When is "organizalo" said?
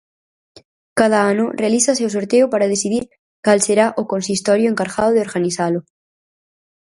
5.27-5.81